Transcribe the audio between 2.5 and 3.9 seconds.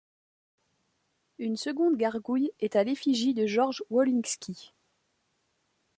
est à l'effigie de Georges